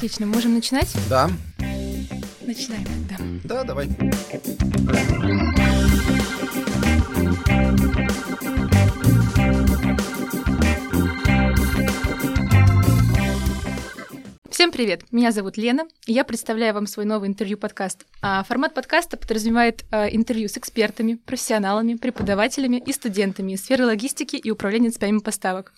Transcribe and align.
Отлично, 0.00 0.24
можем 0.24 0.54
начинать? 0.54 0.88
Да. 1.10 1.30
Начинаем, 2.40 2.86
да. 3.06 3.16
Да, 3.44 3.64
давай. 3.64 3.86
Всем 9.34 9.49
привет! 14.80 15.02
Меня 15.10 15.30
зовут 15.30 15.58
Лена, 15.58 15.86
и 16.06 16.14
я 16.14 16.24
представляю 16.24 16.72
вам 16.72 16.86
свой 16.86 17.04
новый 17.04 17.28
интервью-подкаст. 17.28 18.06
А 18.22 18.42
формат 18.44 18.72
подкаста 18.72 19.18
подразумевает 19.18 19.84
а, 19.90 20.06
интервью 20.06 20.48
с 20.48 20.56
экспертами, 20.56 21.16
профессионалами, 21.16 21.96
преподавателями 21.96 22.82
и 22.86 22.90
студентами 22.90 23.52
из 23.52 23.62
сферы 23.62 23.84
логистики 23.84 24.36
и 24.36 24.50
управления 24.50 24.88
цепями 24.88 25.18
поставок. 25.18 25.74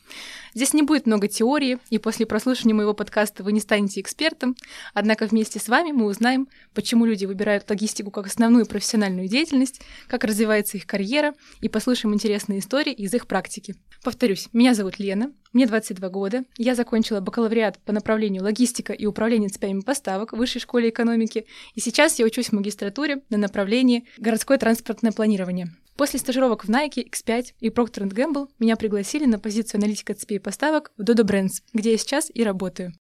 Здесь 0.55 0.73
не 0.73 0.85
будет 0.85 1.07
много 1.07 1.27
теории, 1.27 1.79
и 1.91 1.99
после 1.99 2.27
прослушивания 2.27 2.77
моего 2.77 2.95
подкаста 2.95 3.43
вы 3.43 3.51
не 3.51 3.59
станете 3.59 4.01
экспертом, 4.01 4.55
однако 4.95 5.27
вместе 5.27 5.59
с 5.59 5.67
вами 5.69 5.91
мы 5.91 6.05
узнаем, 6.05 6.47
почему 6.73 7.05
люди 7.05 7.25
выбирают 7.25 7.69
логистику 7.69 8.13
как 8.13 8.29
основную 8.29 8.67
профессиональную 8.67 9.27
деятельность, 9.27 9.81
как 10.07 10.23
развивается 10.23 10.77
их 10.77 10.87
карьера, 10.87 11.35
и 11.61 11.69
послушаем 11.69 12.15
интересные 12.15 12.61
истории 12.61 12.93
из 12.93 13.13
их 13.13 13.27
практики. 13.27 13.75
Повторюсь, 14.05 14.49
меня 14.53 14.75
зовут 14.75 15.01
Лена, 15.01 15.33
мне 15.53 15.67
22 15.67 16.09
года, 16.09 16.45
я 16.57 16.75
закончила 16.75 17.21
бакалавриат 17.21 17.79
по 17.85 17.93
направлению 17.93 18.43
логистика 18.43 18.95
и 18.95 19.05
управление 19.05 19.51
цепями 19.51 19.81
поставок 19.81 20.33
в 20.33 20.37
Высшей 20.37 20.61
школе 20.63 20.89
экономики, 20.89 21.47
и 21.75 21.81
сейчас 21.81 22.19
я 22.19 22.25
учусь 22.25 22.49
в 22.49 22.53
магистратуре 22.53 23.23
на 23.29 23.37
направлении 23.37 24.07
городское 24.17 24.57
транспортное 24.57 25.13
планирование. 25.13 25.69
После 25.97 26.19
стажировок 26.19 26.65
в 26.65 26.71
Nike, 26.71 27.07
X5 27.07 27.55
и 27.61 27.69
Procter 27.69 28.09
Gamble 28.09 28.49
меня 28.59 28.77
пригласили 28.77 29.27
на 29.27 29.39
позицию 29.39 29.81
аналитика 29.81 30.15
цепей 30.15 30.41
поставок 30.41 30.91
в 30.97 31.03
Dodo 31.03 31.23
Brands, 31.23 31.63
где 31.75 31.93
я 31.93 31.99
сейчас 31.99 32.31
и 32.33 32.43
работаю. 32.43 32.95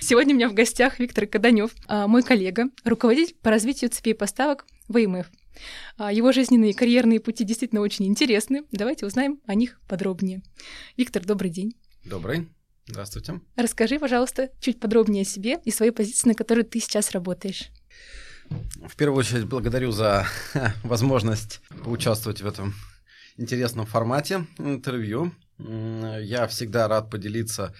Сегодня 0.00 0.32
у 0.32 0.38
меня 0.38 0.48
в 0.48 0.54
гостях 0.54 0.98
Виктор 0.98 1.26
Каданев, 1.26 1.72
мой 1.86 2.22
коллега, 2.22 2.70
руководитель 2.84 3.36
по 3.42 3.50
развитию 3.50 3.90
цепей 3.90 4.14
поставок 4.14 4.64
в 4.88 4.96
АМФ. 4.96 5.26
А, 5.96 6.12
его 6.12 6.32
жизненные 6.32 6.70
и 6.70 6.74
карьерные 6.74 7.20
пути 7.20 7.44
действительно 7.44 7.80
очень 7.80 8.06
интересны. 8.06 8.64
Давайте 8.72 9.06
узнаем 9.06 9.40
о 9.46 9.54
них 9.54 9.80
подробнее. 9.88 10.42
Виктор, 10.96 11.24
добрый 11.24 11.50
день. 11.50 11.74
Добрый. 12.04 12.48
Здравствуйте. 12.86 13.40
Расскажи, 13.56 13.98
пожалуйста, 13.98 14.50
чуть 14.60 14.80
подробнее 14.80 15.22
о 15.22 15.26
себе 15.26 15.58
и 15.64 15.70
своей 15.70 15.90
позиции, 15.90 16.28
на 16.28 16.34
которой 16.34 16.64
ты 16.64 16.80
сейчас 16.80 17.10
работаешь. 17.10 17.70
В 18.48 18.96
первую 18.96 19.18
очередь 19.18 19.44
благодарю 19.44 19.90
за 19.90 20.26
возможность 20.82 21.60
поучаствовать 21.84 22.40
в 22.40 22.46
этом 22.46 22.74
интересном 23.36 23.86
формате 23.86 24.46
интервью. 24.58 25.32
Я 25.58 26.46
всегда 26.46 26.88
рад 26.88 27.10
поделиться 27.10 27.74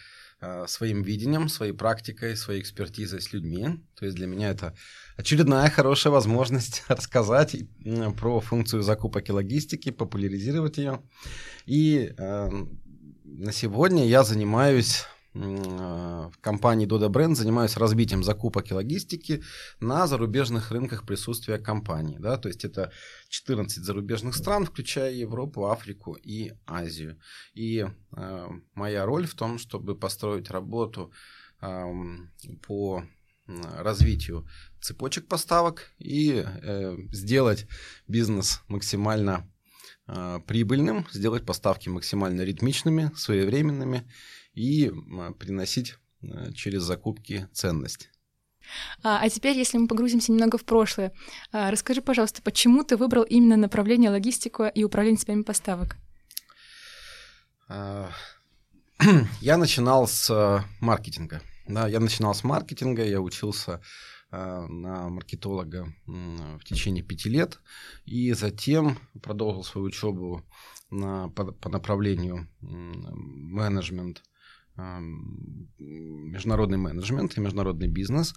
своим 0.66 1.02
видением, 1.02 1.48
своей 1.48 1.72
практикой, 1.72 2.36
своей 2.36 2.60
экспертизой 2.60 3.20
с 3.20 3.32
людьми. 3.32 3.80
То 3.96 4.04
есть 4.04 4.16
для 4.16 4.26
меня 4.26 4.50
это 4.50 4.74
очередная 5.16 5.68
хорошая 5.70 6.12
возможность 6.12 6.84
рассказать 6.88 7.56
про 8.16 8.40
функцию 8.40 8.82
закупок 8.82 9.28
и 9.28 9.32
логистики, 9.32 9.90
популяризировать 9.90 10.78
ее. 10.78 11.02
И 11.66 12.14
э, 12.16 12.50
на 13.24 13.52
сегодня 13.52 14.06
я 14.06 14.22
занимаюсь 14.22 15.04
компании 16.40 16.86
Dodo 16.86 17.08
Brand 17.08 17.34
занимаюсь 17.34 17.76
разбитием 17.76 18.24
закупок 18.24 18.70
и 18.70 18.74
логистики 18.74 19.42
на 19.80 20.06
зарубежных 20.06 20.70
рынках 20.70 21.06
присутствия 21.06 21.58
компании. 21.58 22.18
Да? 22.18 22.36
То 22.36 22.48
есть 22.48 22.64
это 22.64 22.92
14 23.28 23.84
зарубежных 23.84 24.34
стран, 24.34 24.64
включая 24.64 25.12
Европу, 25.12 25.66
Африку 25.66 26.14
и 26.14 26.52
Азию. 26.66 27.18
И 27.54 27.86
э, 28.16 28.48
моя 28.74 29.06
роль 29.06 29.26
в 29.26 29.34
том, 29.34 29.58
чтобы 29.58 29.96
построить 29.96 30.50
работу 30.50 31.12
э, 31.60 31.84
по 32.66 33.04
развитию 33.48 34.46
цепочек 34.80 35.26
поставок 35.26 35.90
и 35.98 36.44
э, 36.44 36.96
сделать 37.12 37.66
бизнес 38.06 38.62
максимально 38.68 39.50
э, 40.06 40.40
прибыльным, 40.46 41.06
сделать 41.12 41.46
поставки 41.46 41.88
максимально 41.88 42.42
ритмичными, 42.42 43.10
своевременными 43.16 44.06
и 44.58 44.90
приносить 45.38 45.94
э, 46.22 46.52
через 46.52 46.82
закупки 46.82 47.48
ценность. 47.52 48.10
А, 49.02 49.20
а 49.22 49.28
теперь, 49.30 49.56
если 49.56 49.78
мы 49.78 49.86
погрузимся 49.86 50.32
немного 50.32 50.58
в 50.58 50.64
прошлое, 50.64 51.12
а, 51.52 51.70
расскажи, 51.70 52.02
пожалуйста, 52.02 52.42
почему 52.42 52.82
ты 52.82 52.96
выбрал 52.96 53.22
именно 53.22 53.56
направление 53.56 54.10
логистику 54.10 54.64
и 54.64 54.82
управление 54.82 55.18
цепями 55.18 55.42
поставок? 55.42 55.96
А, 57.68 58.10
я 59.40 59.56
начинал 59.56 60.08
с 60.08 60.28
э, 60.28 60.64
маркетинга. 60.80 61.40
Да, 61.68 61.86
я 61.86 62.00
начинал 62.00 62.34
с 62.34 62.42
маркетинга, 62.42 63.04
я 63.04 63.20
учился 63.20 63.80
э, 64.32 64.66
на 64.66 65.08
маркетолога 65.08 65.94
в 66.06 66.64
течение 66.64 67.04
пяти 67.04 67.28
лет, 67.28 67.60
и 68.06 68.32
затем 68.32 68.98
продолжил 69.22 69.62
свою 69.62 69.86
учебу 69.86 70.42
на, 70.90 71.28
по, 71.28 71.52
по 71.52 71.68
направлению 71.68 72.48
менеджмент, 72.60 74.22
международный 75.78 76.78
менеджмент 76.78 77.36
и 77.36 77.40
международный 77.40 77.88
бизнес. 77.88 78.34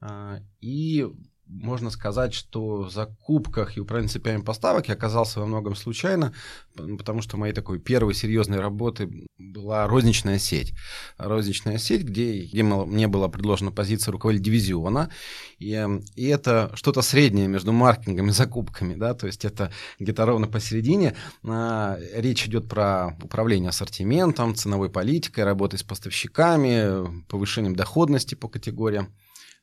Э, 0.00 0.40
и 0.60 1.06
можно 1.46 1.90
сказать, 1.90 2.32
что 2.32 2.82
в 2.82 2.90
закупках 2.90 3.76
и 3.76 3.80
управлении 3.80 4.10
цепями 4.10 4.42
поставок 4.42 4.88
я 4.88 4.94
оказался 4.94 5.40
во 5.40 5.46
многом 5.46 5.74
случайно, 5.74 6.32
потому 6.74 7.20
что 7.20 7.36
моей 7.36 7.52
такой 7.52 7.78
первой 7.78 8.14
серьезной 8.14 8.60
работы 8.60 9.28
была 9.38 9.86
розничная 9.86 10.38
сеть. 10.38 10.72
Розничная 11.18 11.78
сеть, 11.78 12.04
где, 12.04 12.44
где 12.44 12.62
мне 12.62 13.08
была 13.08 13.28
предложена 13.28 13.70
позиция 13.70 14.12
руководителя 14.12 14.44
дивизиона, 14.44 15.10
и, 15.58 15.86
и 16.14 16.26
это 16.26 16.70
что-то 16.74 17.02
среднее 17.02 17.48
между 17.48 17.72
маркетингом 17.72 18.30
и 18.30 18.32
закупками, 18.32 18.94
да, 18.94 19.14
то 19.14 19.26
есть 19.26 19.44
это 19.44 19.72
где-то 19.98 20.24
ровно 20.26 20.48
посередине. 20.48 21.14
А, 21.44 21.98
речь 22.14 22.46
идет 22.46 22.68
про 22.68 23.16
управление 23.22 23.70
ассортиментом, 23.70 24.54
ценовой 24.54 24.90
политикой, 24.90 25.44
работой 25.44 25.78
с 25.78 25.82
поставщиками, 25.82 27.24
повышением 27.26 27.76
доходности 27.76 28.34
по 28.34 28.48
категориям. 28.48 29.14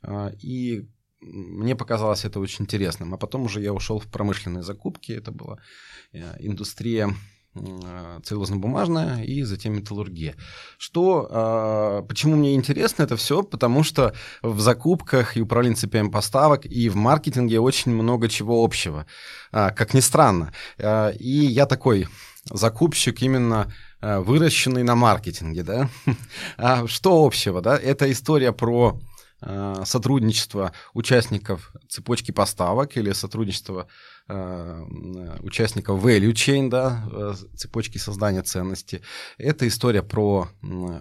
А, 0.01 0.31
и 0.41 0.87
мне 1.21 1.75
показалось 1.75 2.25
это 2.25 2.39
очень 2.39 2.65
интересным. 2.65 3.13
А 3.13 3.17
потом 3.17 3.43
уже 3.43 3.61
я 3.61 3.73
ушел 3.73 3.99
в 3.99 4.07
промышленные 4.07 4.63
закупки. 4.63 5.11
Это 5.11 5.31
была 5.31 5.57
э, 6.13 6.35
индустрия 6.39 7.13
э, 7.55 8.19
целлюлозно-бумажная 8.23 9.23
и 9.23 9.43
затем 9.43 9.75
металлургия. 9.75 10.35
Что, 10.77 11.27
а, 11.29 12.01
почему 12.03 12.35
мне 12.35 12.55
интересно 12.55 13.03
это 13.03 13.17
все? 13.17 13.43
Потому 13.43 13.83
что 13.83 14.13
в 14.41 14.59
закупках 14.61 15.35
и 15.35 15.41
управлении 15.41 15.75
цепями 15.75 16.09
поставок 16.09 16.65
и 16.65 16.89
в 16.89 16.95
маркетинге 16.95 17.59
очень 17.59 17.91
много 17.91 18.29
чего 18.29 18.63
общего, 18.63 19.05
а, 19.51 19.71
как 19.71 19.93
ни 19.93 19.99
странно. 19.99 20.53
А, 20.77 21.09
и 21.09 21.29
я 21.29 21.65
такой 21.65 22.07
закупщик 22.45 23.21
именно 23.21 23.71
выращенный 24.01 24.83
на 24.83 24.95
маркетинге, 24.95 25.61
да? 25.61 25.89
Что 26.87 27.25
общего, 27.25 27.61
да? 27.61 27.77
Это 27.77 28.09
история 28.09 28.53
про 28.53 28.97
Э, 28.97 29.08
сотрудничество 29.41 30.73
участников 30.93 31.73
цепочки 31.87 32.31
поставок 32.31 32.97
или 32.97 33.13
сотрудничество 33.13 33.87
э, 34.27 34.85
участников 35.41 36.03
value 36.03 36.33
chain, 36.33 36.69
да, 36.69 37.05
э, 37.11 37.33
цепочки 37.55 37.97
создания 37.97 38.41
ценности. 38.43 39.01
Это 39.37 39.67
история 39.67 40.03
про 40.03 40.49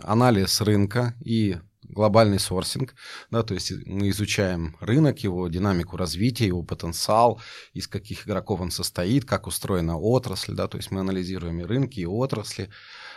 анализ 0.04 0.60
рынка 0.60 1.15
и 1.25 1.59
глобальный 1.82 2.38
сорсинг, 2.38 2.94
да, 3.31 3.43
то 3.43 3.54
есть 3.54 3.72
мы 3.87 4.10
изучаем 4.10 4.76
рынок, 4.81 5.20
его 5.20 5.49
динамику 5.49 5.97
развития, 5.97 6.47
его 6.47 6.62
потенциал, 6.62 7.41
из 7.72 7.88
каких 7.88 8.26
игроков 8.26 8.60
он 8.60 8.70
состоит, 8.70 9.25
как 9.25 9.47
устроена 9.47 9.99
отрасль, 9.99 10.55
да, 10.55 10.69
то 10.69 10.76
есть 10.76 10.91
мы 10.91 11.00
анализируем 11.00 11.60
и 11.60 11.65
рынки, 11.65 12.00
и 12.00 12.06
отрасли. 12.06 12.70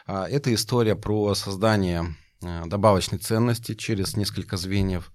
А, 0.08 0.28
это 0.28 0.54
история 0.54 0.96
про 0.96 1.36
создание 1.36 2.16
Э, 2.16 2.31
добавочной 2.42 3.20
ценности 3.20 3.76
через 3.76 4.16
несколько 4.18 4.58
звеньев. 4.58 5.12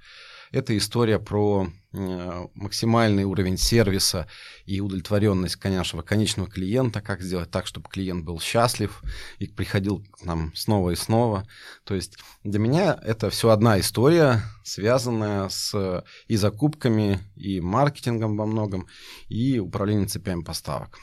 Это 0.53 0.77
история 0.79 1.19
про 1.19 1.69
э, 1.93 2.47
максимальный 2.55 3.25
уровень 3.25 3.59
сервиса 3.59 4.29
и 4.65 4.81
удовлетворенность 4.81 5.63
нашего 5.65 6.03
конечного 6.03 6.49
клиента, 6.49 7.01
как 7.01 7.21
сделать 7.21 7.51
так, 7.51 7.67
чтобы 7.67 7.89
клиент 7.89 8.25
был 8.25 8.41
счастлив 8.41 9.03
и 9.39 9.47
приходил 9.49 10.05
к 10.05 10.25
нам 10.25 10.55
снова 10.55 10.91
и 10.91 10.97
снова. 10.97 11.47
То 11.85 11.95
есть 11.95 12.17
для 12.45 12.61
меня 12.61 12.99
это 13.03 13.29
все 13.31 13.51
одна 13.51 13.81
история, 13.81 14.41
связанная 14.63 15.49
с 15.49 16.05
и 16.29 16.37
закупками, 16.37 17.19
и 17.35 17.61
маркетингом 17.61 18.37
во 18.37 18.47
многом, 18.47 18.87
и 19.29 19.59
управлением 19.59 20.09
цепями 20.09 20.43
поставок. 20.43 20.99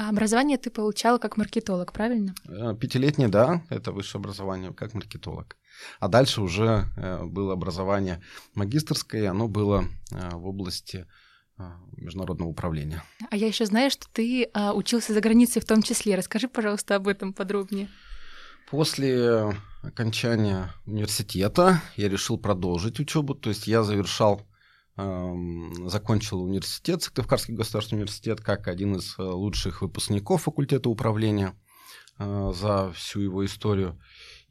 А 0.00 0.08
образование 0.08 0.56
ты 0.56 0.70
получала 0.70 1.18
как 1.18 1.36
маркетолог, 1.36 1.92
правильно? 1.92 2.34
Э, 2.48 2.74
пятилетнее, 2.74 3.28
да, 3.28 3.62
это 3.68 3.92
высшее 3.92 4.20
образование 4.20 4.72
как 4.72 4.94
маркетолог. 4.94 5.58
А 5.98 6.08
дальше 6.08 6.40
уже 6.40 6.86
э, 6.96 7.22
было 7.24 7.52
образование 7.52 8.22
магистрское, 8.54 9.30
оно 9.30 9.46
было 9.46 9.84
э, 10.10 10.30
в 10.36 10.46
области 10.46 11.06
международного 11.98 12.48
управления. 12.48 13.02
А 13.28 13.36
я 13.36 13.46
еще 13.46 13.66
знаю, 13.66 13.90
что 13.90 14.06
ты 14.10 14.50
учился 14.72 15.12
за 15.12 15.20
границей 15.20 15.60
в 15.60 15.66
том 15.66 15.82
числе. 15.82 16.14
Расскажи, 16.14 16.48
пожалуйста, 16.48 16.96
об 16.96 17.06
этом 17.06 17.34
подробнее. 17.34 17.90
После 18.70 19.54
окончания 19.82 20.72
университета 20.86 21.82
я 21.96 22.08
решил 22.08 22.38
продолжить 22.38 22.98
учебу, 22.98 23.34
то 23.34 23.50
есть 23.50 23.66
я 23.66 23.82
завершал 23.82 24.40
закончил 24.96 26.42
университет, 26.42 27.02
Сыктывкарский 27.02 27.54
государственный 27.54 28.00
университет, 28.00 28.40
как 28.40 28.68
один 28.68 28.96
из 28.96 29.18
э, 29.18 29.22
лучших 29.22 29.82
выпускников 29.82 30.42
факультета 30.42 30.88
управления 30.90 31.54
э, 32.18 32.52
за 32.54 32.92
всю 32.92 33.20
его 33.20 33.44
историю. 33.44 33.98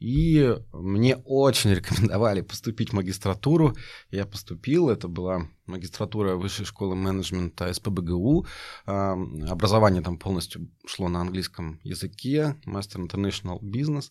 И 0.00 0.56
мне 0.72 1.16
очень 1.24 1.70
рекомендовали 1.74 2.40
поступить 2.40 2.90
в 2.90 2.94
магистратуру. 2.94 3.76
Я 4.10 4.26
поступил, 4.26 4.88
это 4.88 5.06
была 5.08 5.46
магистратура 5.66 6.34
Высшей 6.34 6.64
школы 6.64 6.96
менеджмента 6.96 7.72
СПБГУ. 7.72 8.46
А, 8.86 9.12
образование 9.48 10.02
там 10.02 10.18
полностью 10.18 10.68
шло 10.86 11.08
на 11.08 11.20
английском 11.20 11.78
языке, 11.84 12.56
мастер 12.64 13.00
International 13.00 13.60
Business. 13.60 14.10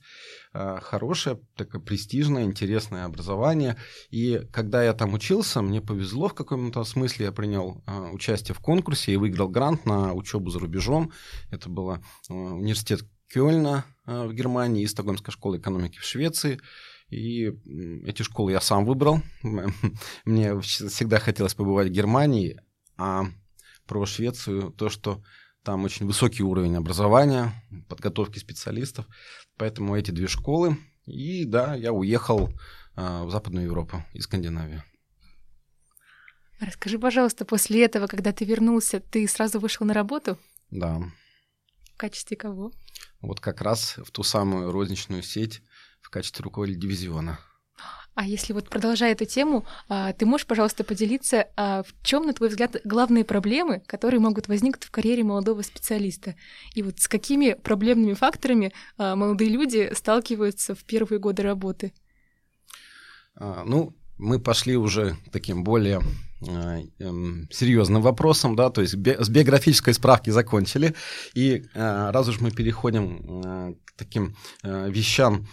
А, 0.54 0.80
хорошее, 0.80 1.40
такое 1.56 1.82
престижное, 1.82 2.44
интересное 2.44 3.06
образование. 3.06 3.76
И 4.12 4.48
когда 4.54 4.84
я 4.84 4.94
там 4.94 5.14
учился, 5.14 5.62
мне 5.62 5.82
повезло 5.82 6.30
в 6.30 6.36
каком-то 6.36 6.84
смысле. 6.84 7.26
Я 7.26 7.32
принял 7.32 7.84
а, 7.88 8.12
участие 8.12 8.54
в 8.54 8.60
конкурсе 8.60 9.14
и 9.14 9.18
выиграл 9.18 9.50
грант 9.50 9.86
на 9.86 10.14
учебу 10.14 10.52
за 10.52 10.60
рубежом. 10.60 11.12
Это 11.50 11.68
был 11.68 11.98
университет 12.30 13.02
Кёльна 13.30 13.86
э, 14.06 14.26
в 14.26 14.34
Германии 14.34 14.84
и 14.84 14.88
Стокгольмская 14.88 15.32
школа 15.32 15.58
экономики 15.58 16.00
в 16.00 16.04
Швеции. 16.04 16.60
И 17.10 17.52
эти 18.06 18.22
школы 18.22 18.52
я 18.52 18.62
сам 18.62 18.86
выбрал. 18.86 19.22
Мне 20.26 20.60
всегда 20.62 21.20
хотелось 21.20 21.56
побывать 21.56 21.88
в 21.88 21.92
Германии, 21.92 22.60
а 22.98 23.26
про 23.88 24.06
Швецию 24.06 24.72
то, 24.72 24.90
что 24.90 25.24
там 25.64 25.84
очень 25.84 26.06
высокий 26.06 26.44
уровень 26.44 26.76
образования, 26.76 27.52
подготовки 27.88 28.40
специалистов. 28.40 29.06
Поэтому 29.58 29.96
эти 29.96 30.12
две 30.12 30.28
школы. 30.28 30.78
И 31.06 31.46
да, 31.46 31.76
я 31.76 31.92
уехал 31.92 32.52
а, 32.96 33.24
в 33.24 33.32
Западную 33.32 33.66
Европу 33.66 34.04
и 34.14 34.22
Скандинавию. 34.22 34.84
Расскажи, 36.60 37.00
пожалуйста, 37.00 37.46
после 37.46 37.86
этого, 37.86 38.08
когда 38.08 38.32
ты 38.32 38.46
вернулся, 38.46 39.00
ты 39.00 39.28
сразу 39.28 39.60
вышел 39.60 39.86
на 39.86 39.94
работу? 39.94 40.38
Да. 40.70 41.02
В 42.00 42.02
качестве 42.02 42.38
кого? 42.38 42.72
вот 43.20 43.42
как 43.42 43.60
раз 43.60 43.96
в 43.98 44.10
ту 44.12 44.24
самую 44.24 44.72
розничную 44.72 45.22
сеть 45.22 45.62
в 46.00 46.10
качестве 46.10 46.44
руководителя 46.44 46.80
дивизиона. 46.84 47.40
А 48.16 48.26
если 48.26 48.54
вот 48.54 48.70
продолжая 48.70 49.12
эту 49.12 49.26
тему, 49.26 49.66
а, 49.90 50.14
ты 50.14 50.26
можешь, 50.26 50.48
пожалуйста, 50.48 50.86
поделиться, 50.86 51.50
а, 51.58 51.84
в 51.84 51.88
чем, 52.02 52.26
на 52.26 52.32
твой 52.32 52.48
взгляд, 52.48 52.78
главные 52.86 53.26
проблемы, 53.26 53.82
которые 53.86 54.22
могут 54.22 54.48
возникнуть 54.48 54.86
в 54.86 54.92
карьере 54.92 55.26
молодого 55.26 55.62
специалиста? 55.62 56.36
И 56.74 56.84
вот 56.84 57.02
с 57.02 57.10
какими 57.10 57.52
проблемными 57.52 58.14
факторами 58.14 58.72
а, 58.96 59.18
молодые 59.18 59.50
люди 59.50 59.92
сталкиваются 59.94 60.76
в 60.76 60.86
первые 60.86 61.20
годы 61.20 61.44
работы? 61.44 61.92
Ну, 63.36 63.94
мы 64.20 64.38
пошли 64.38 64.76
уже 64.76 65.16
таким 65.32 65.64
более 65.64 66.02
э, 66.42 66.82
эм, 67.00 67.48
серьезным 67.52 68.02
вопросом, 68.02 68.56
да, 68.56 68.70
то 68.70 68.82
есть 68.82 68.94
с 68.94 69.30
биографической 69.30 69.94
справки 69.94 70.30
закончили, 70.30 70.94
и 71.34 71.64
э, 71.74 72.10
раз 72.12 72.28
уж 72.28 72.42
мы 72.42 72.52
переходим 72.52 73.22
э, 73.24 73.74
к 73.86 73.94
таким 73.98 74.36
вещам, 74.64 75.48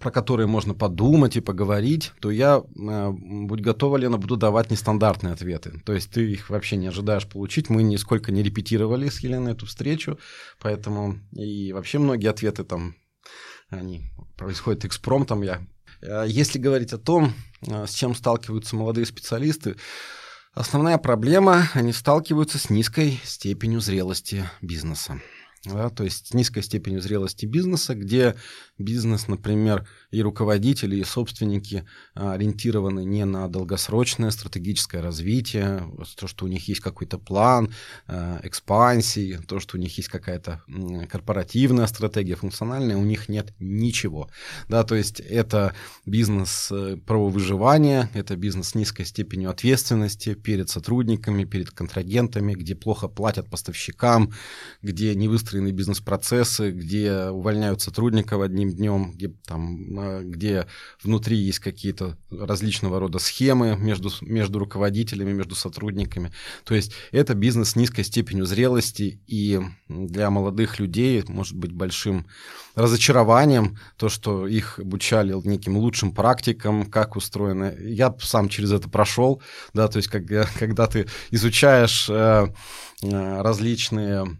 про 0.00 0.10
которые 0.10 0.48
можно 0.48 0.74
подумать 0.74 1.36
и 1.36 1.40
поговорить, 1.40 2.10
то 2.20 2.32
я, 2.32 2.60
будь 2.60 3.60
готова, 3.60 3.96
Лена, 3.96 4.18
буду 4.18 4.36
давать 4.36 4.72
нестандартные 4.72 5.34
ответы. 5.34 5.80
То 5.86 5.92
есть 5.92 6.10
ты 6.10 6.32
их 6.32 6.50
вообще 6.50 6.76
не 6.76 6.88
ожидаешь 6.88 7.28
получить. 7.28 7.70
Мы 7.70 7.84
нисколько 7.84 8.32
не 8.32 8.42
репетировали 8.42 9.08
с 9.08 9.20
Еленой 9.20 9.52
эту 9.52 9.66
встречу, 9.66 10.18
поэтому 10.58 11.20
и 11.30 11.72
вообще 11.72 12.00
многие 12.00 12.26
ответы 12.26 12.64
там, 12.64 12.96
они 13.70 14.10
происходят 14.36 14.84
экспромтом. 14.84 15.42
Я 15.42 15.60
Э, 15.81 15.81
если 16.26 16.58
говорить 16.58 16.92
о 16.92 16.98
том, 16.98 17.34
э, 17.66 17.86
с 17.86 17.92
чем 17.94 18.14
сталкиваются 18.14 18.76
молодые 18.76 19.06
специалисты, 19.06 19.76
основная 20.54 20.98
проблема, 20.98 21.68
они 21.74 21.92
сталкиваются 21.92 22.58
с 22.58 22.70
низкой 22.70 23.20
степенью 23.24 23.80
зрелости 23.80 24.44
бизнеса. 24.60 25.20
Да, 25.64 25.90
то 25.90 26.02
есть 26.02 26.28
с 26.28 26.34
низкой 26.34 26.62
степенью 26.62 27.00
зрелости 27.00 27.46
бизнеса, 27.46 27.94
где 27.94 28.34
бизнес, 28.78 29.28
например, 29.28 29.86
и 30.12 30.22
руководители, 30.22 30.96
и 30.96 31.04
собственники 31.04 31.84
а, 32.14 32.34
ориентированы 32.34 33.04
не 33.04 33.24
на 33.24 33.48
долгосрочное 33.48 34.30
стратегическое 34.30 35.00
развитие, 35.00 35.82
то, 36.16 36.28
что 36.28 36.44
у 36.44 36.48
них 36.48 36.68
есть 36.68 36.80
какой-то 36.80 37.18
план 37.18 37.72
а, 38.06 38.38
экспансии, 38.44 39.40
то, 39.48 39.58
что 39.58 39.78
у 39.78 39.80
них 39.80 39.96
есть 39.96 40.08
какая-то 40.08 40.62
корпоративная 41.10 41.86
стратегия, 41.86 42.36
функциональная, 42.36 42.96
у 42.96 43.04
них 43.04 43.28
нет 43.28 43.54
ничего. 43.58 44.28
Да, 44.68 44.84
то 44.84 44.94
есть 44.94 45.20
это 45.20 45.74
бизнес 46.04 46.68
э, 46.70 46.98
про 47.06 47.28
выживание, 47.28 48.10
это 48.12 48.36
бизнес 48.36 48.70
с 48.70 48.74
низкой 48.74 49.06
степенью 49.06 49.50
ответственности 49.50 50.34
перед 50.34 50.68
сотрудниками, 50.68 51.44
перед 51.44 51.70
контрагентами, 51.70 52.52
где 52.52 52.74
плохо 52.74 53.08
платят 53.08 53.48
поставщикам, 53.48 54.32
где 54.82 55.14
не 55.14 55.28
выстроены 55.28 55.70
бизнес-процессы, 55.70 56.70
где 56.70 57.28
увольняют 57.28 57.80
сотрудников 57.80 58.42
одним 58.42 58.70
днем, 58.70 59.12
где, 59.12 59.28
там, 59.46 60.01
где 60.22 60.66
внутри 61.02 61.36
есть 61.36 61.58
какие-то 61.58 62.16
различного 62.30 62.98
рода 63.00 63.18
схемы 63.18 63.76
между, 63.76 64.10
между 64.22 64.58
руководителями, 64.58 65.32
между 65.32 65.54
сотрудниками. 65.54 66.32
То 66.64 66.74
есть 66.74 66.92
это 67.10 67.34
бизнес 67.34 67.70
с 67.70 67.76
низкой 67.76 68.04
степенью 68.04 68.46
зрелости, 68.46 69.20
и 69.26 69.60
для 69.88 70.30
молодых 70.30 70.78
людей 70.78 71.22
может 71.28 71.56
быть 71.56 71.72
большим 71.72 72.26
разочарованием 72.74 73.78
то, 73.96 74.08
что 74.08 74.46
их 74.46 74.78
обучали 74.78 75.34
неким 75.46 75.76
лучшим 75.76 76.12
практикам, 76.12 76.86
как 76.86 77.16
устроено. 77.16 77.74
Я 77.78 78.14
сам 78.20 78.48
через 78.48 78.72
это 78.72 78.88
прошел, 78.88 79.42
да, 79.74 79.88
то 79.88 79.98
есть 79.98 80.08
когда, 80.08 80.46
когда 80.58 80.86
ты 80.86 81.06
изучаешь 81.30 82.08
э, 82.08 82.46
Э, 83.04 83.42
различные 83.42 84.38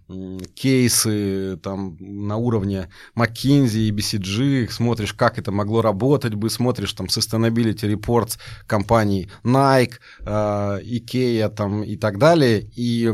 кейсы 0.55 1.57
там 1.65 1.97
на 1.99 2.37
уровне 2.37 2.89
McKinsey 3.17 3.89
и 3.89 3.91
BCG, 3.91 4.71
смотришь, 4.71 5.15
как 5.15 5.39
это 5.39 5.51
могло 5.53 5.83
работать 5.83 6.35
бы, 6.35 6.51
смотришь 6.51 6.93
там 6.93 7.07
sustainability 7.07 7.93
reports 7.93 8.39
компаний 8.67 9.31
Nike, 9.45 9.95
э, 10.21 10.81
IKEA 10.83 11.49
там 11.49 11.83
и 11.83 11.97
так 11.97 12.19
далее, 12.19 12.61
и 12.75 13.07
э, 13.07 13.11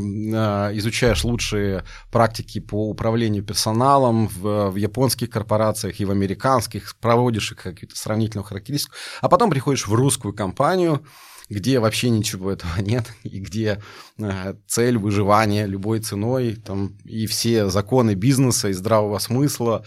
изучаешь 0.79 1.25
лучшие 1.25 1.85
практики 2.11 2.61
по 2.61 2.89
управлению 2.89 3.45
персоналом 3.45 4.29
в, 4.29 4.71
в 4.71 4.77
японских 4.77 5.31
корпорациях 5.31 6.01
и 6.01 6.05
в 6.05 6.11
американских, 6.11 6.97
проводишь 7.01 7.53
их 7.53 7.59
какие-то 7.63 7.97
сравнительную 7.97 8.45
характеристику, 8.45 8.95
а 9.21 9.29
потом 9.29 9.51
приходишь 9.51 9.87
в 9.87 9.95
русскую 9.95 10.35
компанию, 10.35 11.05
где 11.49 11.81
вообще 11.81 12.11
ничего 12.11 12.53
этого 12.53 12.73
нет, 12.81 13.07
и 13.23 13.41
где 13.41 13.83
э, 14.19 14.55
цель 14.67 14.99
выживания 14.99 15.67
любой 15.67 16.01
ценой, 16.01 16.57
там, 16.57 16.97
и 17.05 17.27
все 17.27 17.69
законы 17.69 18.15
бизнеса 18.15 18.69
и 18.69 18.73
здравого 18.73 19.19
смысла, 19.19 19.85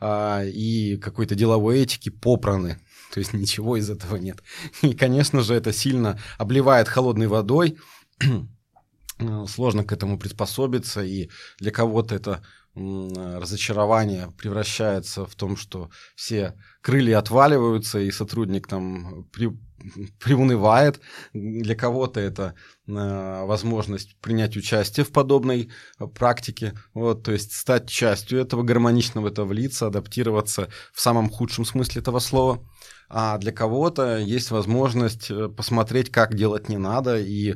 э, 0.00 0.48
и 0.48 0.96
какой-то 0.96 1.34
деловой 1.34 1.80
этики 1.80 2.08
попраны. 2.08 2.78
То 3.14 3.20
есть 3.20 3.32
ничего 3.32 3.76
из 3.76 3.90
этого 3.90 4.16
нет. 4.16 4.42
И, 4.82 4.94
конечно 4.94 5.42
же, 5.42 5.54
это 5.54 5.72
сильно 5.72 6.18
обливает 6.38 6.88
холодной 6.88 7.26
водой, 7.26 7.78
сложно 9.48 9.84
к 9.84 9.92
этому 9.92 10.18
приспособиться, 10.18 11.02
и 11.02 11.30
для 11.58 11.70
кого-то 11.70 12.14
это 12.14 12.44
разочарование 12.76 14.30
превращается 14.36 15.24
в 15.24 15.34
том, 15.34 15.56
что 15.56 15.90
все 16.14 16.54
крылья 16.82 17.18
отваливаются, 17.18 17.98
и 18.00 18.10
сотрудник 18.10 18.68
там 18.68 19.24
при, 19.32 19.50
приунывает. 20.22 21.00
Для 21.32 21.74
кого-то 21.74 22.20
это 22.20 22.54
э, 22.86 22.92
возможность 22.92 24.18
принять 24.20 24.56
участие 24.56 25.04
в 25.06 25.10
подобной 25.10 25.70
практике, 26.14 26.74
вот, 26.92 27.22
то 27.22 27.32
есть 27.32 27.52
стать 27.52 27.88
частью 27.88 28.40
этого, 28.40 28.62
гармонично 28.62 29.22
в 29.22 29.26
это 29.26 29.44
влиться, 29.44 29.86
адаптироваться 29.86 30.68
в 30.92 31.00
самом 31.00 31.30
худшем 31.30 31.64
смысле 31.64 32.02
этого 32.02 32.18
слова 32.18 32.62
а 33.08 33.38
для 33.38 33.52
кого-то 33.52 34.18
есть 34.18 34.50
возможность 34.50 35.30
э, 35.30 35.48
посмотреть, 35.48 36.10
как 36.10 36.34
делать 36.34 36.68
не 36.68 36.78
надо, 36.78 37.18
и, 37.18 37.54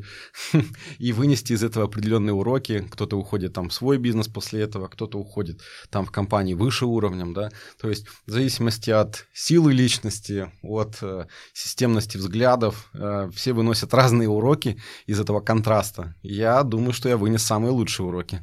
и 0.98 1.12
вынести 1.12 1.52
из 1.52 1.62
этого 1.62 1.86
определенные 1.86 2.34
уроки. 2.34 2.86
Кто-то 2.90 3.16
уходит 3.16 3.52
там 3.52 3.68
в 3.68 3.74
свой 3.74 3.98
бизнес 3.98 4.28
после 4.28 4.62
этого, 4.62 4.88
кто-то 4.88 5.18
уходит 5.18 5.60
там 5.90 6.04
в 6.04 6.10
компании 6.10 6.54
выше 6.54 6.86
уровнем, 6.86 7.34
да. 7.34 7.50
То 7.80 7.88
есть 7.88 8.06
в 8.26 8.30
зависимости 8.30 8.90
от 8.90 9.26
силы 9.32 9.72
личности, 9.72 10.50
от 10.62 10.98
э, 11.02 11.26
системности 11.52 12.16
взглядов, 12.16 12.90
э, 12.94 13.30
все 13.34 13.52
выносят 13.52 13.92
разные 13.94 14.28
уроки 14.28 14.80
из 15.06 15.18
этого 15.18 15.40
контраста. 15.40 16.14
Я 16.22 16.62
думаю, 16.62 16.92
что 16.92 17.08
я 17.08 17.16
вынес 17.16 17.42
самые 17.42 17.72
лучшие 17.72 18.06
уроки. 18.06 18.42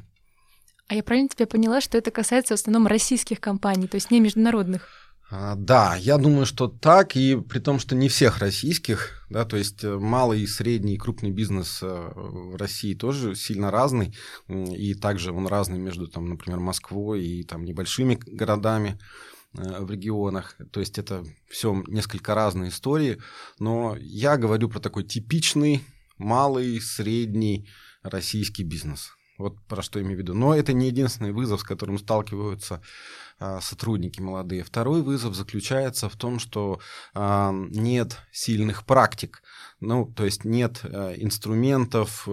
А 0.88 0.94
я 0.94 1.02
правильно 1.02 1.28
тебя 1.28 1.46
поняла, 1.46 1.80
что 1.82 1.98
это 1.98 2.10
касается 2.10 2.54
в 2.56 2.60
основном 2.60 2.86
российских 2.86 3.40
компаний, 3.40 3.86
то 3.88 3.96
есть 3.96 4.10
не 4.10 4.20
международных? 4.20 5.07
А, 5.30 5.56
да, 5.56 5.94
я 5.96 6.16
думаю, 6.16 6.46
что 6.46 6.68
так, 6.68 7.14
и 7.14 7.36
при 7.36 7.58
том, 7.58 7.78
что 7.78 7.94
не 7.94 8.08
всех 8.08 8.38
российских, 8.38 9.26
Да, 9.28 9.44
то 9.44 9.58
есть 9.58 9.84
э, 9.84 9.98
малый, 9.98 10.46
средний 10.46 10.94
и 10.94 10.98
крупный 10.98 11.30
бизнес 11.30 11.80
э, 11.82 11.86
в 11.86 12.56
России 12.56 12.94
тоже 12.94 13.34
сильно 13.34 13.70
разный, 13.70 14.16
и 14.48 14.94
также 14.94 15.32
он 15.32 15.46
разный 15.46 15.78
между, 15.78 16.08
там, 16.08 16.30
например, 16.30 16.60
Москвой 16.60 17.22
и 17.22 17.44
там, 17.44 17.64
небольшими 17.64 18.14
городами 18.14 18.98
в 19.52 19.90
регионах. 19.90 20.56
То 20.72 20.80
есть 20.80 20.98
это 20.98 21.24
все 21.50 21.82
несколько 21.86 22.34
разные 22.34 22.70
истории, 22.70 23.18
но 23.58 23.96
я 23.98 24.36
говорю 24.36 24.68
про 24.70 24.80
такой 24.80 25.04
типичный 25.04 25.82
малый, 26.18 26.80
средний 26.80 27.68
российский 28.02 28.62
бизнес. 28.62 29.10
Вот 29.38 29.54
про 29.66 29.82
что 29.82 30.00
имею 30.00 30.16
в 30.16 30.18
виду. 30.18 30.34
Но 30.34 30.54
это 30.54 30.72
не 30.72 30.88
единственный 30.88 31.32
вызов, 31.32 31.60
с 31.60 31.64
которым 31.64 31.98
сталкиваются 31.98 32.82
сотрудники 33.60 34.20
молодые. 34.20 34.64
Второй 34.64 35.02
вызов 35.02 35.34
заключается 35.34 36.08
в 36.08 36.16
том, 36.16 36.38
что 36.38 36.80
а, 37.14 37.52
нет 37.52 38.18
сильных 38.32 38.84
практик 38.84 39.42
ну, 39.80 40.06
то 40.06 40.24
есть 40.24 40.44
нет 40.44 40.80
э, 40.82 41.14
инструментов, 41.18 42.26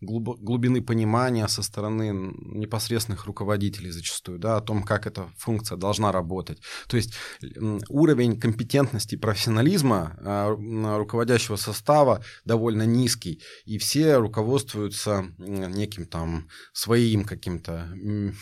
глубины 0.00 0.82
понимания 0.82 1.46
со 1.46 1.62
стороны 1.62 2.12
непосредственных 2.12 3.26
руководителей 3.26 3.90
зачастую, 3.90 4.38
да, 4.38 4.56
о 4.56 4.60
том, 4.60 4.82
как 4.82 5.06
эта 5.06 5.30
функция 5.38 5.78
должна 5.78 6.10
работать. 6.10 6.60
То 6.88 6.96
есть 6.96 7.14
уровень 7.88 8.38
компетентности 8.38 9.14
и 9.14 9.18
профессионализма 9.18 10.16
руководящего 10.96 11.56
состава 11.56 12.24
довольно 12.44 12.84
низкий, 12.84 13.40
и 13.64 13.78
все 13.78 14.16
руководствуются 14.16 15.26
неким 15.38 16.06
там 16.06 16.48
своим 16.72 17.24
каким-то 17.24 17.88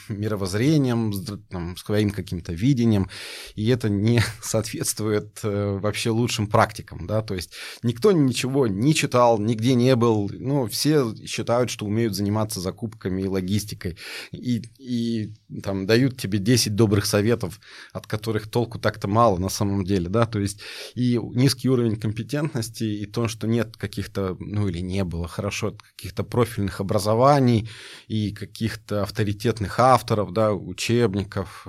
мировоззрением, 0.09 1.13
там, 1.51 1.77
своим 1.91 2.11
каким-то 2.11 2.53
видением, 2.53 3.11
и 3.57 3.69
это 3.69 3.89
не 3.89 4.23
соответствует 4.43 5.41
вообще 5.43 6.11
лучшим 6.11 6.47
практикам, 6.47 7.07
да, 7.07 7.21
то 7.21 7.35
есть 7.35 7.53
никто 7.83 8.13
ничего 8.13 8.69
не 8.69 8.95
читал, 8.95 9.41
нигде 9.41 9.75
не 9.75 9.97
был. 9.97 10.31
Ну, 10.33 10.67
все 10.69 11.13
считают, 11.27 11.69
что 11.71 11.87
умеют 11.87 12.15
заниматься 12.15 12.61
закупками 12.61 13.23
и 13.23 13.27
логистикой. 13.27 13.97
И, 14.31 14.63
и 14.79 15.35
там 15.63 15.87
дают 15.87 16.17
тебе 16.17 16.39
10 16.39 16.77
добрых 16.77 17.07
советов, 17.07 17.61
от 17.93 18.07
которых 18.07 18.49
толку 18.49 18.79
так-то 18.79 19.09
мало 19.09 19.39
на 19.39 19.49
самом 19.49 19.85
деле, 19.85 20.09
да, 20.09 20.27
то 20.27 20.39
есть 20.39 20.61
и 20.95 21.19
низкий 21.35 21.69
уровень 21.69 21.97
компетентности, 21.97 22.85
и 22.85 23.07
то, 23.07 23.27
что 23.27 23.49
нет 23.49 23.77
каких-то, 23.77 24.37
ну 24.39 24.69
или 24.69 24.79
не 24.79 25.03
было 25.05 25.27
хорошо, 25.27 25.77
каких-то 25.97 26.23
профильных 26.23 26.81
образований 26.81 27.69
и 28.07 28.33
каких-то 28.33 29.03
авторитетных 29.03 29.81
авторов, 29.81 30.33
да, 30.33 30.53
учебников, 30.53 31.67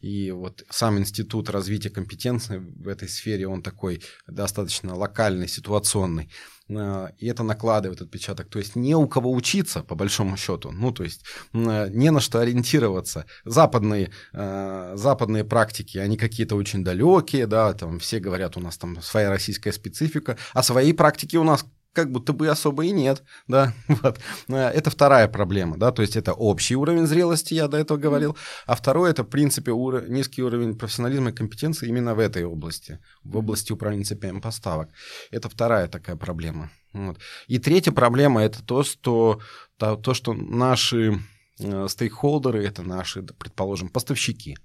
и 0.00 0.30
вот 0.30 0.64
сам 0.70 0.98
институт 0.98 1.50
развития 1.50 1.90
компетенции 1.90 2.58
в 2.58 2.88
этой 2.88 3.08
сфере, 3.08 3.48
он 3.48 3.62
такой 3.62 4.02
достаточно 4.26 4.94
локальный, 4.94 5.48
ситуационный. 5.48 6.30
Э, 6.68 7.08
и 7.18 7.26
это 7.26 7.42
накладывает 7.42 8.00
отпечаток. 8.00 8.48
То 8.48 8.58
есть 8.58 8.76
не 8.76 8.94
у 8.94 9.06
кого 9.08 9.32
учиться, 9.32 9.82
по 9.82 9.94
большому 9.94 10.36
счету. 10.36 10.70
Ну, 10.70 10.92
то 10.92 11.04
есть 11.04 11.24
э, 11.52 11.88
не 11.90 12.10
на 12.10 12.20
что 12.20 12.40
ориентироваться. 12.40 13.26
Западные, 13.44 14.10
э, 14.32 14.92
западные 14.96 15.44
практики, 15.44 15.98
они 15.98 16.16
какие-то 16.16 16.56
очень 16.56 16.84
далекие, 16.84 17.46
да, 17.46 17.72
там 17.72 17.98
все 17.98 18.20
говорят, 18.20 18.56
у 18.56 18.60
нас 18.60 18.76
там 18.76 19.00
своя 19.02 19.30
российская 19.30 19.72
специфика, 19.72 20.36
а 20.52 20.62
свои 20.62 20.92
практики 20.92 21.36
у 21.36 21.44
нас 21.44 21.64
как 21.98 22.12
будто 22.12 22.32
бы 22.32 22.46
особо 22.48 22.84
и 22.84 22.92
нет, 22.92 23.24
да, 23.48 23.72
вот. 23.88 24.20
Э, 24.48 24.68
это 24.68 24.90
вторая 24.90 25.26
проблема, 25.26 25.76
да, 25.76 25.90
то 25.90 26.02
есть 26.02 26.16
это 26.16 26.32
общий 26.32 26.76
уровень 26.76 27.06
зрелости, 27.06 27.54
я 27.54 27.66
до 27.66 27.76
этого 27.76 27.98
говорил, 27.98 28.36
а 28.66 28.74
второй 28.74 29.10
это, 29.10 29.24
в 29.24 29.26
принципе, 29.26 29.72
ур... 29.72 30.08
низкий 30.08 30.44
уровень 30.44 30.78
профессионализма 30.78 31.30
и 31.30 31.32
компетенции 31.32 31.88
именно 31.88 32.14
в 32.14 32.20
этой 32.20 32.44
области, 32.44 32.98
в 33.24 33.36
области 33.36 33.72
управления 33.72 34.04
цепями 34.04 34.40
поставок. 34.40 34.90
Это 35.32 35.48
вторая 35.48 35.88
такая 35.88 36.14
проблема. 36.16 36.70
Вот. 36.92 37.18
И 37.48 37.58
третья 37.58 37.92
проблема 37.92 38.42
это 38.42 38.62
то, 38.62 38.84
что, 38.84 39.40
то, 39.76 39.96
то, 39.96 40.14
что 40.14 40.34
наши 40.34 41.18
э, 41.58 41.88
стейкхолдеры, 41.88 42.64
это 42.64 42.82
наши, 42.82 43.22
предположим, 43.22 43.88
поставщики, 43.88 44.56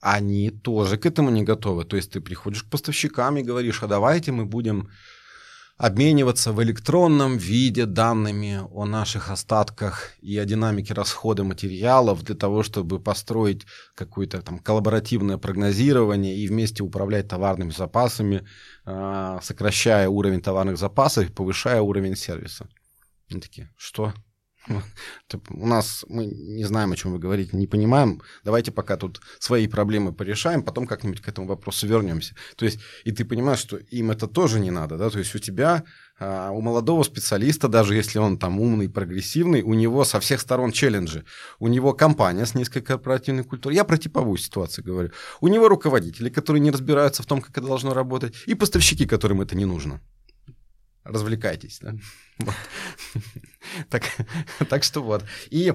они 0.00 0.50
тоже 0.50 0.96
к 0.96 1.04
этому 1.04 1.30
не 1.30 1.44
готовы. 1.44 1.84
То 1.84 1.96
есть 1.96 2.12
ты 2.12 2.20
приходишь 2.20 2.62
к 2.62 2.70
поставщикам 2.70 3.36
и 3.36 3.42
говоришь, 3.42 3.82
а 3.82 3.86
давайте 3.86 4.32
мы 4.32 4.46
будем 4.46 4.88
обмениваться 5.76 6.52
в 6.52 6.62
электронном 6.62 7.36
виде 7.38 7.86
данными 7.86 8.60
о 8.70 8.84
наших 8.84 9.30
остатках 9.30 10.12
и 10.20 10.38
о 10.38 10.44
динамике 10.44 10.94
расхода 10.94 11.44
материалов 11.44 12.22
для 12.22 12.34
того, 12.34 12.62
чтобы 12.62 13.00
построить 13.00 13.66
какое-то 13.94 14.42
там 14.42 14.58
коллаборативное 14.58 15.38
прогнозирование 15.38 16.36
и 16.36 16.46
вместе 16.46 16.82
управлять 16.82 17.28
товарными 17.28 17.70
запасами, 17.70 18.46
а, 18.84 19.40
сокращая 19.42 20.08
уровень 20.08 20.40
товарных 20.40 20.78
запасов 20.78 21.28
и 21.28 21.32
повышая 21.32 21.80
уровень 21.80 22.16
сервиса. 22.16 22.68
Они 23.30 23.40
такие, 23.40 23.70
что? 23.76 24.12
У 24.68 25.66
нас 25.66 26.04
мы 26.08 26.26
не 26.26 26.64
знаем, 26.64 26.92
о 26.92 26.96
чем 26.96 27.12
вы 27.12 27.18
говорите, 27.18 27.56
не 27.56 27.66
понимаем. 27.66 28.22
Давайте 28.44 28.70
пока 28.70 28.96
тут 28.96 29.20
свои 29.40 29.66
проблемы 29.66 30.12
порешаем, 30.12 30.62
потом 30.62 30.86
как-нибудь 30.86 31.20
к 31.20 31.28
этому 31.28 31.48
вопросу 31.48 31.86
вернемся. 31.86 32.34
То 32.56 32.64
есть, 32.64 32.78
и 33.04 33.10
ты 33.10 33.24
понимаешь, 33.24 33.58
что 33.58 33.76
им 33.76 34.10
это 34.10 34.28
тоже 34.28 34.60
не 34.60 34.70
надо, 34.70 34.96
да? 34.96 35.10
То 35.10 35.18
есть 35.18 35.34
у 35.34 35.38
тебя, 35.40 35.82
а, 36.18 36.50
у 36.50 36.60
молодого 36.60 37.02
специалиста, 37.02 37.66
даже 37.66 37.96
если 37.96 38.18
он 38.18 38.38
там 38.38 38.60
умный, 38.60 38.88
прогрессивный, 38.88 39.62
у 39.62 39.74
него 39.74 40.04
со 40.04 40.20
всех 40.20 40.40
сторон 40.40 40.70
челленджи. 40.70 41.24
У 41.58 41.66
него 41.66 41.92
компания 41.92 42.46
с 42.46 42.54
низкой 42.54 42.82
корпоративной 42.82 43.44
культурой. 43.44 43.74
Я 43.74 43.84
про 43.84 43.98
типовую 43.98 44.38
ситуацию 44.38 44.84
говорю. 44.84 45.10
У 45.40 45.48
него 45.48 45.68
руководители, 45.68 46.28
которые 46.28 46.60
не 46.60 46.70
разбираются 46.70 47.22
в 47.22 47.26
том, 47.26 47.40
как 47.40 47.50
это 47.58 47.66
должно 47.66 47.94
работать, 47.94 48.34
и 48.46 48.54
поставщики, 48.54 49.06
которым 49.06 49.40
это 49.40 49.56
не 49.56 49.64
нужно 49.64 50.00
развлекайтесь. 51.04 51.80
Да? 51.80 51.94
так, 53.88 54.04
так 54.68 54.82
что 54.84 55.02
вот. 55.02 55.24
И 55.50 55.74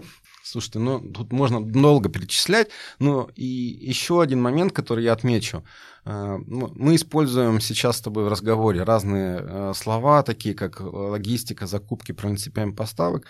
Слушайте, 0.50 0.80
ну 0.80 1.02
тут 1.02 1.34
можно 1.34 1.62
долго 1.62 2.08
перечислять, 2.08 2.70
но 3.00 3.30
и 3.36 3.44
еще 3.44 4.22
один 4.22 4.42
момент, 4.42 4.72
который 4.72 5.04
я 5.04 5.12
отмечу. 5.12 5.66
Э, 6.06 6.38
ну, 6.48 6.72
мы 6.74 6.96
используем 6.96 7.60
сейчас 7.60 7.98
с 7.98 8.02
тобой 8.02 8.24
в 8.24 8.30
разговоре 8.30 8.84
разные 8.84 9.42
э, 9.42 9.74
слова, 9.76 10.24
такие 10.24 10.56
как 10.56 10.80
логистика, 10.80 11.68
закупки, 11.68 12.14
принципиальных 12.14 12.78
поставок. 12.78 13.26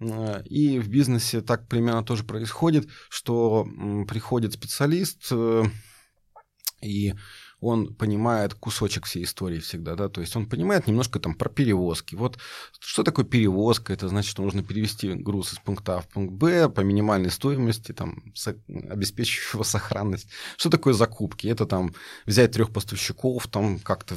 Э, 0.00 0.42
и 0.46 0.78
в 0.78 0.88
бизнесе 0.88 1.42
так 1.42 1.68
примерно 1.68 2.02
тоже 2.02 2.24
происходит, 2.24 2.88
что 3.10 3.68
приходит 4.08 4.54
специалист 4.54 5.30
и 6.86 7.14
он 7.60 7.94
понимает 7.94 8.54
кусочек 8.54 9.06
всей 9.06 9.24
истории 9.24 9.58
всегда, 9.58 9.94
да, 9.96 10.08
то 10.08 10.20
есть 10.20 10.36
он 10.36 10.46
понимает 10.46 10.86
немножко 10.86 11.18
там 11.18 11.34
про 11.34 11.48
перевозки. 11.48 12.14
Вот 12.14 12.38
что 12.78 13.02
такое 13.02 13.24
перевозка? 13.24 13.92
Это 13.92 14.08
значит, 14.08 14.30
что 14.30 14.42
нужно 14.42 14.62
перевести 14.62 15.12
груз 15.14 15.54
из 15.54 15.58
пункта 15.58 15.96
А 15.96 16.00
в 16.02 16.08
пункт 16.08 16.34
Б 16.34 16.68
по 16.68 16.80
минимальной 16.82 17.30
стоимости, 17.30 17.92
там, 17.92 18.22
обеспечивающего 18.68 19.62
сохранность. 19.62 20.28
Что 20.56 20.70
такое 20.70 20.92
закупки? 20.92 21.46
Это 21.48 21.66
там 21.66 21.94
взять 22.26 22.52
трех 22.52 22.72
поставщиков, 22.72 23.46
там 23.48 23.78
как-то 23.78 24.16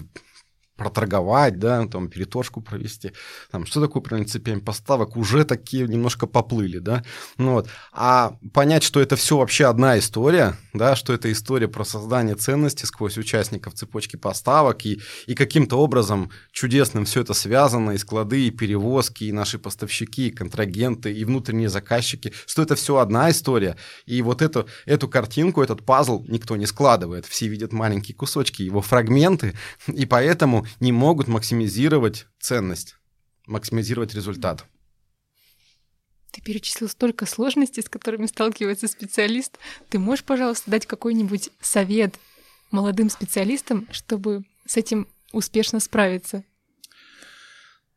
проторговать, 0.80 1.60
да, 1.60 1.86
там 1.86 2.08
переторжку 2.10 2.62
провести, 2.62 3.12
там, 3.52 3.66
что 3.66 3.82
такое 3.82 4.02
принципиальный 4.02 4.64
поставок, 4.64 5.18
уже 5.18 5.44
такие 5.44 5.88
немножко 5.88 6.26
поплыли, 6.26 6.80
да, 6.80 7.04
ну 7.38 7.54
вот, 7.54 7.68
а 7.92 8.34
понять, 8.54 8.84
что 8.84 9.00
это 9.02 9.16
все 9.16 9.38
вообще 9.38 9.66
одна 9.66 10.00
история, 10.00 10.56
да, 10.74 10.96
что 10.96 11.14
это 11.14 11.32
история 11.32 11.68
про 11.68 11.84
создание 11.84 12.36
ценности 12.36 12.86
сквозь 12.86 13.18
участников 13.18 13.74
цепочки 13.74 14.16
поставок, 14.16 14.86
и, 14.86 15.02
и 15.28 15.36
каким-то 15.36 15.78
образом 15.78 16.32
чудесным 16.52 17.06
все 17.06 17.22
это 17.22 17.34
связано, 17.34 17.92
и 17.92 17.98
склады, 17.98 18.48
и 18.48 18.52
перевозки, 18.52 19.26
и 19.26 19.32
наши 19.32 19.60
поставщики, 19.60 20.28
и 20.28 20.32
контрагенты, 20.32 21.12
и 21.14 21.26
внутренние 21.26 21.70
заказчики, 21.70 22.34
что 22.46 22.62
это 22.62 22.76
все 22.76 22.98
одна 22.98 23.30
история, 23.30 23.76
и 24.06 24.22
вот 24.22 24.42
эту, 24.42 24.68
эту 24.86 25.10
картинку, 25.10 25.62
этот 25.62 25.86
пазл 25.86 26.24
никто 26.28 26.56
не 26.56 26.66
складывает, 26.66 27.26
все 27.26 27.48
видят 27.48 27.74
маленькие 27.74 28.16
кусочки, 28.16 28.62
его 28.62 28.82
фрагменты, 28.82 29.56
и 29.88 30.06
поэтому 30.06 30.66
не 30.80 30.92
могут 30.92 31.28
максимизировать 31.28 32.28
ценность, 32.40 32.96
максимизировать 33.46 34.14
результат. 34.14 34.66
Ты 36.32 36.42
перечислил 36.42 36.88
столько 36.90 37.26
сложностей, 37.26 37.82
с 37.82 37.90
которыми 37.90 38.28
сталкивается 38.28 38.88
специалист. 38.88 39.58
Ты 39.90 40.00
можешь, 40.00 40.24
пожалуйста, 40.24 40.70
дать 40.70 40.86
какой-нибудь 40.86 41.50
совет 41.60 42.20
молодым 42.72 43.10
специалистам, 43.10 43.88
чтобы 43.92 44.44
с 44.66 44.78
этим 44.78 45.08
успешно 45.32 45.80
справиться? 45.80 46.44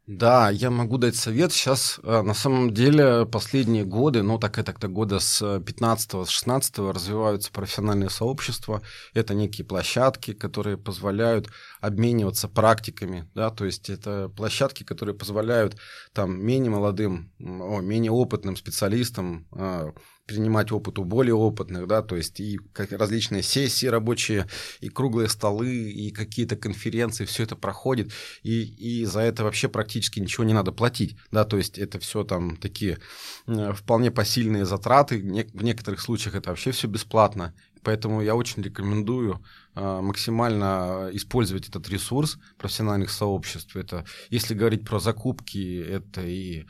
Да, 0.09 0.51
я 0.51 0.71
могу 0.71 0.99
дать 0.99 1.15
совет. 1.15 1.53
Сейчас, 1.53 2.01
э, 2.03 2.23
на 2.23 2.35
самом 2.35 2.75
деле, 2.75 3.25
последние 3.25 3.85
годы, 3.85 4.23
ну, 4.25 4.37
так 4.37 4.59
это 4.59 4.89
года 4.89 5.21
с 5.21 5.61
15 5.61 6.25
с 6.25 6.29
16 6.29 6.91
развиваются 6.91 7.53
профессиональные 7.53 8.11
сообщества. 8.11 8.83
Это 9.15 9.35
некие 9.35 9.65
площадки, 9.65 10.33
которые 10.33 10.77
позволяют 10.77 11.51
обмениваться 11.81 12.49
практиками, 12.49 13.31
да, 13.35 13.51
то 13.51 13.65
есть 13.65 13.91
это 13.91 14.29
площадки, 14.29 14.83
которые 14.83 15.15
позволяют 15.15 15.77
там 16.13 16.45
менее 16.45 16.73
молодым, 16.73 17.33
о, 17.39 17.81
менее 17.81 18.11
опытным 18.11 18.57
специалистам, 18.57 19.47
э, 19.53 19.93
принимать 20.27 20.73
опыт 20.73 20.99
у 20.99 21.05
более 21.05 21.35
опытных, 21.35 21.87
да, 21.87 22.03
то 22.03 22.17
есть 22.17 22.41
и 22.41 22.61
различные 22.91 23.43
сессии 23.43 23.87
рабочие, 23.87 24.47
и 24.81 24.89
круглые 24.89 25.29
столы, 25.29 25.91
и 25.91 26.11
какие-то 26.11 26.57
конференции, 26.57 27.25
все 27.25 27.43
это 27.43 27.57
проходит, 27.57 28.13
и, 28.43 28.63
и 28.63 29.05
за 29.05 29.21
это 29.21 29.45
вообще 29.45 29.69
практически 29.69 30.21
ничего 30.21 30.45
не 30.45 30.55
надо 30.55 30.73
платить, 30.73 31.17
да, 31.31 31.45
то 31.45 31.57
есть 31.57 31.79
это 31.79 31.99
все 31.99 32.25
там 32.25 32.57
такие 32.57 32.99
э, 33.47 33.73
вполне 33.73 34.11
посильные 34.11 34.65
затраты, 34.65 35.19
в 35.53 35.63
некоторых 35.63 36.01
случаях 36.01 36.37
это 36.37 36.51
вообще 36.51 36.71
все 36.71 36.87
бесплатно, 36.89 37.55
Поэтому 37.83 38.23
я 38.23 38.37
очень 38.37 38.63
рекомендую 38.63 39.45
э, 39.75 40.01
максимально 40.01 41.11
использовать 41.13 41.69
этот 41.69 41.89
ресурс 41.89 42.39
профессиональных 42.57 43.11
сообществ. 43.11 43.75
Это, 43.77 44.05
если 44.31 44.55
говорить 44.55 44.85
про 44.85 45.01
закупки, 45.01 45.83
это 45.83 46.23
и 46.23 46.67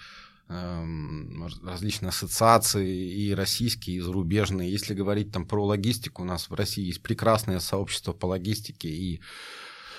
различные 1.62 2.10
ассоциации, 2.10 3.12
и 3.12 3.34
российские, 3.34 3.96
и 3.96 4.00
зарубежные. 4.00 4.70
Если 4.70 4.94
говорить 4.94 5.32
там 5.32 5.46
про 5.46 5.64
логистику, 5.64 6.22
у 6.22 6.24
нас 6.24 6.50
в 6.50 6.54
России 6.54 6.84
есть 6.84 7.02
прекрасное 7.02 7.60
сообщество 7.60 8.12
по 8.12 8.26
логистике, 8.26 8.88
и 8.88 9.20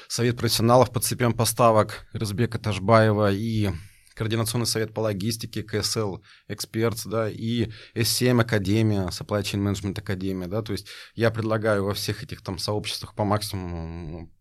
Совет 0.07 0.37
профессионалов 0.37 0.91
по 0.91 0.99
цепям 0.99 1.33
поставок 1.33 2.05
Разбека 2.13 2.59
Ташбаева, 2.59 3.31
и 3.31 3.71
Координационный 4.13 4.67
совет 4.67 4.93
по 4.93 4.99
логистике, 4.99 5.63
КСЛ 5.63 6.19
Экспертс, 6.47 7.05
да, 7.05 7.29
и 7.29 7.69
S7 7.95 8.41
Академия, 8.41 9.07
Supply 9.07 9.41
Chain 9.41 9.67
Management 9.67 9.99
Академия, 9.99 10.47
да, 10.47 10.61
то 10.61 10.71
есть 10.71 10.87
я 11.15 11.31
предлагаю 11.31 11.85
во 11.85 11.93
всех 11.93 12.23
этих 12.23 12.41
там 12.43 12.59
сообществах 12.59 13.15
по 13.15 13.23
максимуму 13.23 14.31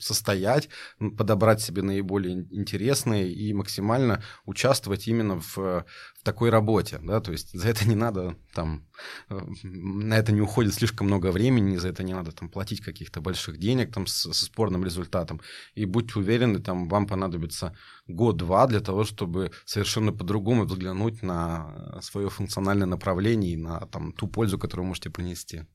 состоять, 0.00 0.68
подобрать 0.98 1.60
себе 1.60 1.82
наиболее 1.82 2.46
интересные 2.50 3.32
и 3.32 3.52
максимально 3.52 4.22
участвовать 4.44 5.08
именно 5.08 5.40
в, 5.40 5.56
в 5.56 5.84
такой 6.22 6.50
работе, 6.50 6.98
да, 7.02 7.20
то 7.20 7.32
есть 7.32 7.58
за 7.58 7.68
это 7.68 7.88
не 7.88 7.94
надо 7.94 8.36
там, 8.54 8.86
э, 9.30 9.38
на 9.62 10.14
это 10.14 10.32
не 10.32 10.40
уходит 10.40 10.74
слишком 10.74 11.06
много 11.06 11.32
времени, 11.32 11.76
за 11.76 11.88
это 11.88 12.02
не 12.02 12.12
надо 12.12 12.32
там 12.32 12.48
платить 12.48 12.80
каких-то 12.80 13.20
больших 13.20 13.58
денег 13.58 13.92
там 13.92 14.06
с, 14.06 14.32
со 14.32 14.44
спорным 14.44 14.84
результатом, 14.84 15.40
и 15.74 15.84
будьте 15.84 16.18
уверены, 16.18 16.58
там 16.58 16.88
вам 16.88 17.06
понадобится 17.06 17.76
год-два 18.06 18.66
для 18.66 18.80
того, 18.80 19.04
чтобы 19.04 19.52
совершенно 19.64 20.12
по-другому 20.12 20.64
взглянуть 20.64 21.22
на 21.22 22.00
свое 22.02 22.28
функциональное 22.28 22.86
направление 22.86 23.52
и 23.52 23.56
на 23.56 23.80
там 23.86 24.12
ту 24.12 24.28
пользу, 24.28 24.58
которую 24.58 24.84
вы 24.84 24.88
можете 24.88 25.10
принести. 25.10 25.66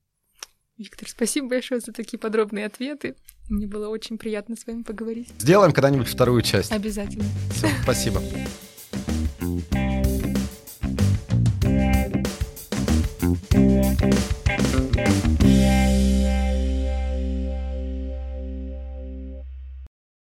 Виктор, 0.84 1.08
спасибо 1.08 1.48
большое 1.48 1.80
за 1.80 1.94
такие 1.94 2.20
подробные 2.20 2.66
ответы. 2.66 3.16
Мне 3.48 3.68
было 3.68 3.88
очень 3.88 4.18
приятно 4.18 4.58
с 4.58 4.68
вами 4.68 4.84
поговорить. 4.84 5.30
Сделаем 5.40 5.72
когда-нибудь 5.72 6.10
вторую 6.10 6.42
часть. 6.42 6.74
Обязательно. 6.74 7.24
Все, 7.54 7.70
спасибо. 7.84 8.22
Thank 13.52 14.14
you. 14.14 14.33